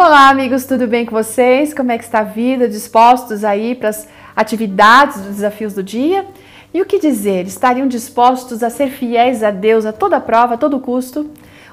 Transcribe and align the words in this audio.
Olá, 0.00 0.28
amigos, 0.28 0.64
tudo 0.64 0.86
bem 0.86 1.04
com 1.04 1.10
vocês? 1.10 1.74
Como 1.74 1.90
é 1.90 1.98
que 1.98 2.04
está 2.04 2.20
a 2.20 2.22
vida? 2.22 2.68
Dispostos 2.68 3.42
aí 3.42 3.74
para 3.74 3.88
as 3.88 4.06
atividades 4.36 5.16
dos 5.16 5.34
desafios 5.34 5.74
do 5.74 5.82
dia? 5.82 6.24
E 6.72 6.80
o 6.80 6.86
que 6.86 7.00
dizer? 7.00 7.48
Estariam 7.48 7.88
dispostos 7.88 8.62
a 8.62 8.70
ser 8.70 8.90
fiéis 8.90 9.42
a 9.42 9.50
Deus 9.50 9.84
a 9.84 9.92
toda 9.92 10.20
prova, 10.20 10.54
a 10.54 10.56
todo 10.56 10.78
custo? 10.78 11.28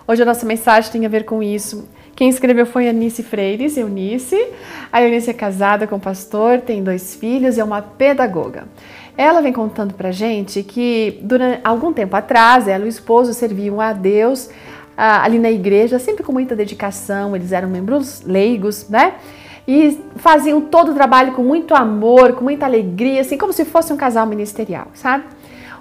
Hoje 0.08 0.24
a 0.24 0.26
nossa 0.26 0.44
mensagem 0.44 0.92
tem 0.92 1.06
a 1.06 1.10
ver 1.10 1.24
com 1.24 1.44
isso. 1.44 1.88
Quem 2.16 2.28
escreveu 2.28 2.66
foi 2.66 2.88
Eunice 2.88 3.22
Freires, 3.22 3.78
Eunice. 3.78 4.44
A 4.92 5.04
Eunice 5.04 5.30
é 5.30 5.34
casada 5.34 5.86
com 5.86 5.98
um 5.98 6.00
pastor, 6.00 6.62
tem 6.62 6.84
dois 6.84 7.14
filhos 7.14 7.58
e 7.58 7.60
é 7.60 7.64
uma 7.64 7.84
pedagoga. 7.84 8.68
Ela 9.16 9.40
vem 9.40 9.54
contando 9.54 9.94
pra 9.94 10.10
gente 10.10 10.64
que 10.64 11.20
durante 11.22 11.62
algum 11.64 11.94
tempo 11.94 12.16
atrás, 12.16 12.68
ela 12.68 12.86
e 12.86 12.88
o 12.88 12.90
esposo 12.90 13.36
serviam 13.36 13.80
a 13.80 13.94
Deus 13.94 14.50
ali 14.98 15.40
na 15.40 15.52
igreja, 15.52 16.00
sempre 16.00 16.24
com 16.24 16.32
muita 16.32 16.56
dedicação, 16.56 17.36
eles 17.36 17.52
eram 17.52 17.70
membros 17.70 18.22
leigos, 18.26 18.88
né? 18.90 19.16
E 19.68 20.00
faziam 20.18 20.62
todo 20.62 20.92
o 20.92 20.94
trabalho 20.94 21.34
com 21.34 21.44
muito 21.44 21.74
amor, 21.74 22.34
com 22.34 22.44
muita 22.44 22.66
alegria, 22.66 23.22
assim 23.22 23.38
como 23.38 23.52
se 23.52 23.66
fosse 23.66 23.92
um 23.92 23.98
casal 23.98 24.26
ministerial, 24.26 24.88
sabe? 24.94 25.24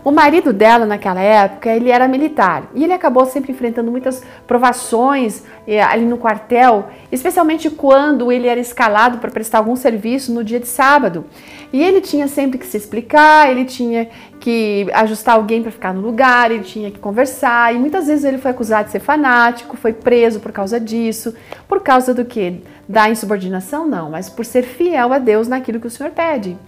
O 0.05 0.11
marido 0.11 0.53
dela 0.53 0.85
naquela 0.85 1.23
época, 1.23 1.71
ele 1.71 1.91
era 1.91 2.07
militar 2.07 2.65
e 2.75 2.85
ele 2.85 2.93
acabou 2.93 3.25
sempre 3.25 3.53
enfrentando 3.53 3.91
muitas 3.91 4.23
provações 4.47 5.43
eh, 5.67 5.83
ali 5.83 6.05
no 6.05 6.19
quartel, 6.19 6.89
especialmente 7.11 7.71
quando 7.71 8.31
ele 8.31 8.47
era 8.47 8.61
escalado 8.61 9.17
para 9.17 9.31
prestar 9.31 9.59
algum 9.59 9.75
serviço 9.75 10.31
no 10.31 10.45
dia 10.45 10.61
de 10.61 10.69
sábado. 10.69 11.25
E 11.73 11.83
ele 11.83 12.03
tinha 12.03 12.29
sempre 12.29 12.59
que 12.59 12.67
se 12.67 12.77
explicar, 12.77 13.51
ele 13.51 13.65
tinha 13.65 14.11
que 14.39 14.87
ajustar 14.93 15.37
alguém 15.37 15.63
para 15.63 15.73
ficar 15.73 15.95
no 15.95 16.03
lugar, 16.03 16.51
ele 16.51 16.65
tinha 16.65 16.91
que 16.91 16.99
conversar 16.99 17.75
e 17.75 17.79
muitas 17.79 18.07
vezes 18.07 18.27
ele 18.27 18.37
foi 18.37 18.51
acusado 18.51 18.85
de 18.85 18.93
ser 18.93 19.01
fanático, 19.01 19.75
foi 19.75 19.95
preso 19.95 20.39
por 20.39 20.53
causa 20.53 20.79
disso, 20.79 21.35
por 21.67 21.81
causa 21.81 22.13
do 22.13 22.27
que? 22.27 22.61
Da 22.87 23.09
insubordinação? 23.09 23.87
Não, 23.87 24.11
mas 24.11 24.29
por 24.29 24.45
ser 24.45 24.65
fiel 24.65 25.15
a 25.15 25.19
Deus 25.19 25.49
naquilo 25.49 25.81
que 25.81 25.87
o 25.87 25.91
Senhor 25.91 26.13
pede. 26.13 26.59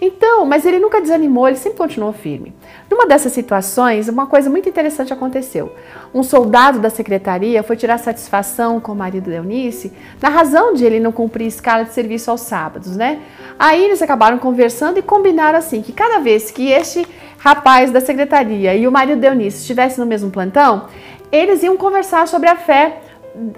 Então, 0.00 0.44
mas 0.44 0.66
ele 0.66 0.78
nunca 0.78 1.00
desanimou, 1.00 1.48
ele 1.48 1.56
sempre 1.56 1.78
continuou 1.78 2.12
firme. 2.12 2.54
Numa 2.88 3.06
dessas 3.06 3.32
situações, 3.32 4.08
uma 4.08 4.26
coisa 4.26 4.48
muito 4.48 4.68
interessante 4.68 5.12
aconteceu. 5.12 5.74
Um 6.14 6.22
soldado 6.22 6.78
da 6.78 6.88
secretaria 6.88 7.62
foi 7.62 7.76
tirar 7.76 7.98
satisfação 7.98 8.80
com 8.80 8.92
o 8.92 8.96
marido 8.96 9.28
de 9.28 9.36
Eunice 9.36 9.92
na 10.22 10.28
razão 10.28 10.72
de 10.72 10.84
ele 10.84 11.00
não 11.00 11.10
cumprir 11.10 11.46
escala 11.46 11.84
de 11.84 11.92
serviço 11.92 12.30
aos 12.30 12.42
sábados, 12.42 12.96
né? 12.96 13.20
Aí 13.58 13.84
eles 13.84 14.00
acabaram 14.02 14.38
conversando 14.38 14.98
e 14.98 15.02
combinaram 15.02 15.58
assim 15.58 15.82
que 15.82 15.92
cada 15.92 16.20
vez 16.20 16.52
que 16.52 16.70
este 16.70 17.06
rapaz 17.38 17.90
da 17.90 18.00
secretaria 18.00 18.74
e 18.74 18.86
o 18.86 18.92
marido 18.92 19.20
de 19.20 19.26
Eunice 19.26 19.58
estivessem 19.58 19.98
no 19.98 20.06
mesmo 20.06 20.30
plantão, 20.30 20.86
eles 21.32 21.64
iam 21.64 21.76
conversar 21.76 22.28
sobre 22.28 22.48
a 22.48 22.54
fé 22.54 23.00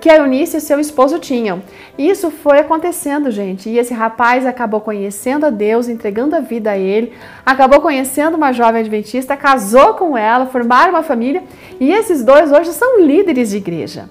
que 0.00 0.10
a 0.10 0.16
Eunice 0.16 0.56
e 0.56 0.60
seu 0.60 0.78
esposo 0.80 1.18
tinham. 1.18 1.62
Isso 1.96 2.30
foi 2.30 2.58
acontecendo, 2.58 3.30
gente. 3.30 3.68
E 3.68 3.78
esse 3.78 3.94
rapaz 3.94 4.46
acabou 4.46 4.80
conhecendo 4.80 5.46
a 5.46 5.50
Deus, 5.50 5.88
entregando 5.88 6.36
a 6.36 6.40
vida 6.40 6.70
a 6.70 6.78
ele, 6.78 7.12
acabou 7.44 7.80
conhecendo 7.80 8.36
uma 8.36 8.52
jovem 8.52 8.80
adventista, 8.80 9.36
casou 9.36 9.94
com 9.94 10.16
ela, 10.16 10.46
formaram 10.46 10.90
uma 10.90 11.02
família 11.02 11.42
e 11.80 11.90
esses 11.92 12.24
dois 12.24 12.52
hoje 12.52 12.72
são 12.72 13.00
líderes 13.00 13.50
de 13.50 13.58
igreja. 13.58 14.08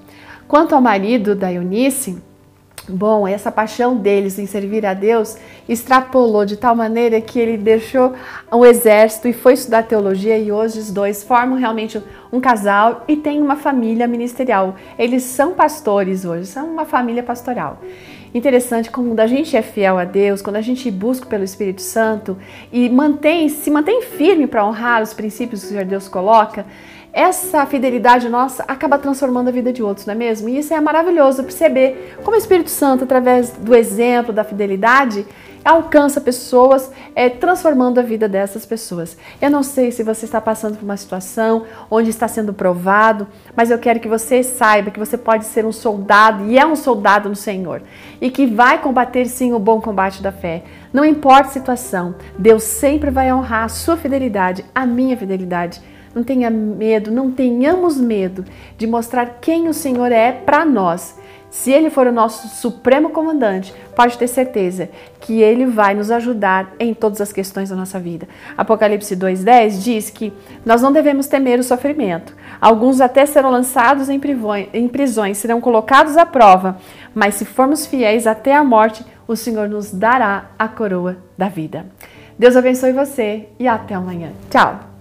Quanto 0.47 0.73
ao 0.73 0.81
marido 0.81 1.35
da 1.35 1.51
Eunice, 1.51 2.21
Bom, 2.89 3.27
essa 3.27 3.51
paixão 3.51 3.97
deles 3.97 4.39
em 4.39 4.45
servir 4.45 4.85
a 4.85 4.93
Deus 4.93 5.37
extrapolou 5.67 6.45
de 6.45 6.55
tal 6.55 6.73
maneira 6.73 7.19
que 7.19 7.37
ele 7.37 7.57
deixou 7.57 8.13
o 8.49 8.65
exército 8.65 9.27
e 9.27 9.33
foi 9.33 9.53
estudar 9.53 9.83
teologia 9.83 10.37
e 10.37 10.53
hoje 10.53 10.79
os 10.79 10.89
dois 10.89 11.21
formam 11.21 11.57
realmente 11.57 12.01
um 12.31 12.39
casal 12.39 13.03
e 13.05 13.17
têm 13.17 13.41
uma 13.41 13.57
família 13.57 14.07
ministerial. 14.07 14.75
Eles 14.97 15.23
são 15.23 15.53
pastores 15.53 16.23
hoje, 16.23 16.45
são 16.45 16.65
uma 16.65 16.85
família 16.85 17.23
pastoral. 17.23 17.81
Interessante 18.33 18.91
como 18.91 19.09
quando 19.09 19.21
a 19.21 19.27
gente 19.27 19.55
é 19.57 19.61
fiel 19.61 19.97
a 19.97 20.05
Deus, 20.05 20.41
quando 20.41 20.57
a 20.57 20.61
gente 20.61 20.91
busca 20.91 21.25
pelo 21.25 21.43
Espírito 21.43 21.81
Santo 21.81 22.37
e 22.71 22.89
mantém, 22.89 23.49
se 23.49 23.71
mantém 23.71 24.01
firme 24.01 24.47
para 24.47 24.65
honrar 24.65 25.01
os 25.01 25.13
princípios 25.13 25.61
que 25.61 25.67
o 25.67 25.69
Senhor 25.69 25.85
Deus 25.85 26.07
coloca, 26.07 26.65
essa 27.17 27.65
fidelidade 27.65 28.29
nossa 28.29 28.63
acaba 28.67 28.99
transformando 28.99 29.47
a 29.47 29.51
vida 29.51 29.73
de 29.73 29.81
outros, 29.81 30.05
não 30.05 30.13
é 30.13 30.15
mesmo? 30.15 30.47
E 30.47 30.59
isso 30.59 30.71
é 30.71 30.79
maravilhoso 30.79 31.41
perceber 31.41 32.15
como 32.23 32.37
o 32.37 32.39
Espírito 32.39 32.69
Santo, 32.69 33.05
através 33.05 33.49
do 33.49 33.73
exemplo, 33.73 34.31
da 34.31 34.43
fidelidade, 34.43 35.25
alcança 35.65 36.21
pessoas, 36.21 36.91
é, 37.15 37.27
transformando 37.27 37.99
a 37.99 38.03
vida 38.03 38.29
dessas 38.29 38.67
pessoas. 38.67 39.17
Eu 39.41 39.49
não 39.49 39.63
sei 39.63 39.91
se 39.91 40.03
você 40.03 40.25
está 40.25 40.39
passando 40.39 40.77
por 40.77 40.83
uma 40.83 40.95
situação 40.95 41.65
onde 41.89 42.11
está 42.11 42.27
sendo 42.27 42.53
provado, 42.53 43.27
mas 43.55 43.71
eu 43.71 43.79
quero 43.79 43.99
que 43.99 44.07
você 44.07 44.43
saiba 44.43 44.91
que 44.91 44.99
você 44.99 45.17
pode 45.17 45.45
ser 45.45 45.65
um 45.65 45.71
soldado 45.71 46.45
e 46.45 46.59
é 46.59 46.67
um 46.67 46.75
soldado 46.75 47.27
no 47.29 47.35
Senhor 47.35 47.81
e 48.21 48.29
que 48.29 48.45
vai 48.45 48.79
combater 48.79 49.25
sim 49.25 49.53
o 49.53 49.59
bom 49.59 49.81
combate 49.81 50.21
da 50.21 50.31
fé. 50.31 50.65
Não 50.93 51.03
importa 51.03 51.47
a 51.47 51.51
situação, 51.51 52.13
Deus 52.37 52.61
sempre 52.61 53.09
vai 53.09 53.33
honrar 53.33 53.63
a 53.63 53.69
sua 53.69 53.97
fidelidade, 53.97 54.63
a 54.75 54.85
minha 54.85 55.17
fidelidade 55.17 55.81
não 56.17 56.23
tenha 56.23 56.49
medo, 56.49 57.11
não 57.11 57.31
tenhamos 57.31 57.99
medo 57.99 58.43
de 58.75 58.87
mostrar 58.87 59.37
quem 59.39 59.67
o 59.67 59.73
Senhor 59.73 60.11
é 60.11 60.31
para 60.31 60.65
nós. 60.65 61.15
Se 61.49 61.71
Ele 61.71 61.89
for 61.89 62.07
o 62.07 62.11
nosso 62.11 62.47
supremo 62.49 63.09
comandante, 63.11 63.73
pode 63.95 64.17
ter 64.17 64.27
certeza 64.27 64.89
que 65.21 65.41
Ele 65.41 65.65
vai 65.65 65.93
nos 65.93 66.11
ajudar 66.11 66.73
em 66.79 66.93
todas 66.93 67.21
as 67.21 67.31
questões 67.31 67.69
da 67.69 67.75
nossa 67.75 67.99
vida. 67.99 68.27
Apocalipse 68.57 69.15
2,10 69.15 69.81
diz 69.81 70.09
que 70.09 70.33
nós 70.65 70.81
não 70.81 70.91
devemos 70.91 71.27
temer 71.27 71.59
o 71.59 71.63
sofrimento. 71.63 72.35
Alguns 72.59 72.99
até 72.99 73.25
serão 73.25 73.49
lançados 73.49 74.09
em 74.09 74.19
prisões, 74.89 75.37
serão 75.37 75.61
colocados 75.61 76.17
à 76.17 76.25
prova, 76.25 76.77
mas 77.13 77.35
se 77.35 77.45
formos 77.45 77.85
fiéis 77.85 78.27
até 78.27 78.53
a 78.53 78.63
morte, 78.63 79.05
o 79.27 79.35
Senhor 79.35 79.69
nos 79.69 79.91
dará 79.91 80.51
a 80.59 80.67
coroa 80.67 81.17
da 81.37 81.47
vida. 81.47 81.85
Deus 82.37 82.55
abençoe 82.55 82.91
você 82.91 83.47
e 83.57 83.67
até 83.67 83.95
amanhã. 83.95 84.31
Tchau! 84.49 84.96